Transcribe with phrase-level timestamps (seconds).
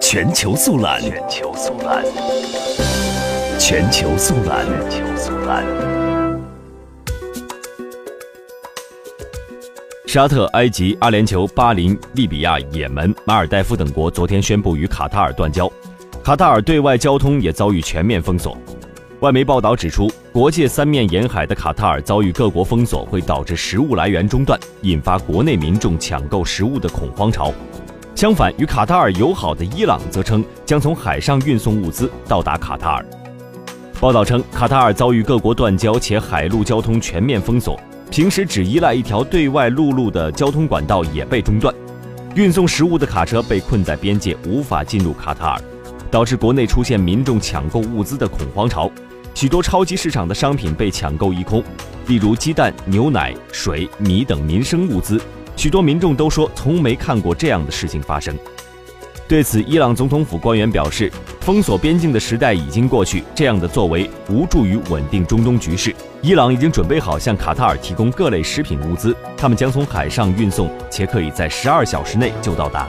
[0.00, 2.04] 全球速览，全球速览，
[3.58, 5.64] 全球速览，全球速览。
[10.06, 15.70] 沙特、埃及、阿联酋、巴林、利比亚、也门、马尔代夫等国昨天宣布与卡塔尔断交，
[16.22, 18.56] 卡塔尔对外交通也遭遇全面封锁。
[19.20, 27.52] 外媒报道指出，国界三面沿海的卡塔尔遭遇各国封锁，会导致食物来源中断，引发国内民众抢购食物的恐慌潮。
[28.22, 33.04] 相反，与卡塔尔友好的伊朗则称将从海上运送物资到达卡塔尔。
[33.98, 37.76] 报道称，卡塔尔遭遇各国断交，且海陆交通全面封锁，
[38.12, 41.74] 平时只依赖一条对外陆路的交通管道也被中断，
[42.36, 45.60] 运送食物的卡车被困在边界，无法进入卡塔尔，
[46.08, 48.88] 导致国内出现民众抢购物资的恐慌潮。
[49.34, 51.60] 许多超级市场的商品被抢购一空，
[52.06, 55.20] 例如鸡蛋、牛奶、水、米等民生物资。
[55.56, 58.36] 许多民众都说从没看过这样的事情发生。
[59.28, 61.10] 对此，伊朗总统府官员表示，
[61.40, 65.94] 封锁边境的时代已经过去，这样的作为无助于稳定中东局势。
[66.20, 72.86] 伊朗已经准备好向卡塔尔提供各类食品物资，他们将从海上运送，且可以在十二小时内就到达。